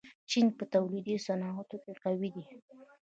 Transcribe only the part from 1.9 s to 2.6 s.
قوي دی.